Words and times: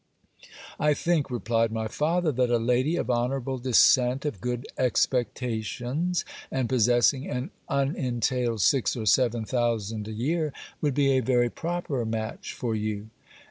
'I 0.79 0.95
think,' 0.95 1.29
replied 1.29 1.71
my 1.71 1.87
father, 1.87 2.31
'that 2.31 2.49
a 2.49 2.57
lady 2.57 2.95
of 2.95 3.11
honourable 3.11 3.59
descent, 3.59 4.25
of 4.25 4.41
good 4.41 4.65
expectations, 4.75 6.25
and 6.51 6.67
possessing 6.67 7.29
an 7.29 7.51
unentailed 7.69 8.61
six 8.61 8.97
or 8.97 9.05
seven 9.05 9.45
thousand 9.45 10.07
a 10.07 10.11
year 10.11 10.53
would 10.81 10.95
be 10.95 11.11
a 11.11 11.19
very 11.19 11.51
proper 11.51 12.03
match 12.03 12.53
for 12.53 12.73
you.' 12.73 13.11